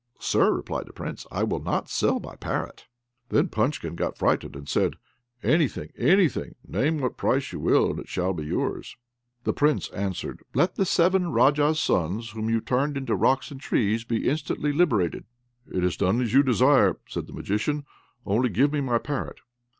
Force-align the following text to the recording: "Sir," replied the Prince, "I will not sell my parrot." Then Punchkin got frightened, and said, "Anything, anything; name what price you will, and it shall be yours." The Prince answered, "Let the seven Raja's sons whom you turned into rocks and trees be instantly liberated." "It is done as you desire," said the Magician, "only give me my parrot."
"Sir," 0.17 0.51
replied 0.51 0.87
the 0.87 0.93
Prince, 0.93 1.27
"I 1.31 1.43
will 1.43 1.59
not 1.59 1.87
sell 1.87 2.19
my 2.19 2.35
parrot." 2.35 2.87
Then 3.29 3.49
Punchkin 3.49 3.93
got 3.93 4.17
frightened, 4.17 4.55
and 4.55 4.67
said, 4.67 4.95
"Anything, 5.43 5.91
anything; 5.95 6.55
name 6.67 6.97
what 6.99 7.17
price 7.17 7.51
you 7.51 7.59
will, 7.59 7.91
and 7.91 7.99
it 7.99 8.09
shall 8.09 8.33
be 8.33 8.41
yours." 8.45 8.97
The 9.43 9.53
Prince 9.53 9.89
answered, 9.89 10.41
"Let 10.55 10.73
the 10.73 10.85
seven 10.85 11.31
Raja's 11.31 11.79
sons 11.79 12.31
whom 12.31 12.49
you 12.49 12.61
turned 12.61 12.97
into 12.97 13.13
rocks 13.15 13.51
and 13.51 13.61
trees 13.61 14.03
be 14.03 14.27
instantly 14.27 14.73
liberated." 14.73 15.25
"It 15.71 15.83
is 15.83 15.95
done 15.97 16.19
as 16.19 16.33
you 16.33 16.41
desire," 16.41 16.97
said 17.07 17.27
the 17.27 17.33
Magician, 17.33 17.85
"only 18.25 18.49
give 18.49 18.73
me 18.73 18.81
my 18.81 18.97
parrot." 18.97 19.39